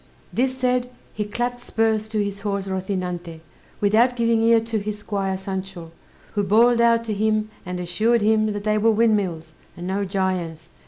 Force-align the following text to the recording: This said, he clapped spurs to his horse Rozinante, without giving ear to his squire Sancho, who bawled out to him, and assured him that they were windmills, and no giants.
This 0.33 0.57
said, 0.57 0.89
he 1.13 1.25
clapped 1.25 1.59
spurs 1.59 2.09
to 2.09 2.23
his 2.23 2.39
horse 2.39 2.67
Rozinante, 2.67 3.41
without 3.79 4.15
giving 4.15 4.41
ear 4.41 4.59
to 4.59 4.79
his 4.79 4.97
squire 4.97 5.37
Sancho, 5.37 5.91
who 6.33 6.41
bawled 6.41 6.81
out 6.81 7.03
to 7.05 7.13
him, 7.13 7.51
and 7.67 7.79
assured 7.79 8.23
him 8.23 8.51
that 8.53 8.63
they 8.63 8.79
were 8.79 8.89
windmills, 8.89 9.53
and 9.77 9.85
no 9.85 10.03
giants. 10.03 10.71